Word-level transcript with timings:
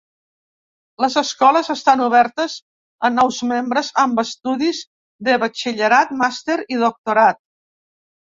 Les 1.03 1.17
escoles 1.19 1.67
estan 1.73 1.99
obertes 2.05 2.55
a 3.09 3.11
nous 3.19 3.37
membres 3.51 3.93
amb 4.05 4.23
estudis 4.23 4.79
de 5.29 5.37
batxillerat, 5.45 6.17
màster 6.23 6.59
i 6.77 6.81
doctorat. 6.87 7.43